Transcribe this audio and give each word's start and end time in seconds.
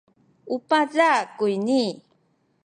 u 0.55 0.57
paza’ 0.67 1.11
kuyni. 1.37 1.83